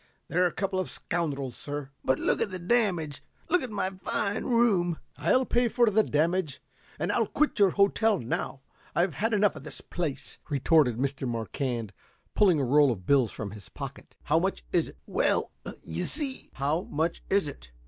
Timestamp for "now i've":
8.17-9.13